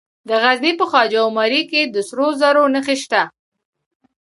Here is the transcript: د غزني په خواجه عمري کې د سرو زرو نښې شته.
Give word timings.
د 0.27 0.29
غزني 0.43 0.71
په 0.79 0.85
خواجه 0.89 1.19
عمري 1.27 1.61
کې 1.71 1.81
د 1.93 1.95
سرو 2.07 2.27
زرو 2.39 2.63
نښې 2.73 2.95
شته. 3.01 3.21